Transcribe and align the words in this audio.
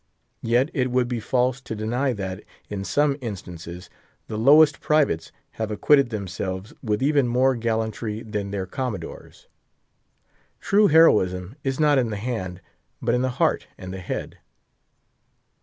Yet 0.41 0.71
it 0.73 0.89
would 0.89 1.07
be 1.07 1.19
false 1.19 1.61
to 1.61 1.75
deny 1.75 2.11
that, 2.13 2.43
in 2.71 2.83
some 2.83 3.17
in 3.21 3.35
stances, 3.35 3.87
the 4.27 4.35
lowest 4.35 4.79
privates 4.79 5.31
have 5.51 5.69
acquitted 5.69 6.09
themselves 6.09 6.73
with 6.81 7.03
even 7.03 7.27
more 7.27 7.55
gallantry 7.55 8.23
than 8.23 8.49
their 8.49 8.65
commodores. 8.65 9.45
True 10.59 10.87
heroism 10.87 11.55
is 11.63 11.79
not 11.79 11.99
in 11.99 12.09
the 12.09 12.17
hand, 12.17 12.61
but 12.99 13.13
in 13.13 13.21
the 13.21 13.29
heart 13.37 13.67
and 13.77 13.93
the 13.93 13.99
head. 13.99 14.39